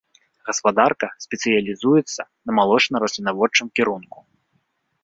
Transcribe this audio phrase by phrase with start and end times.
[0.47, 4.17] Гаспадарка спецыялізуецца на малочна-раслінаводчым кірунку.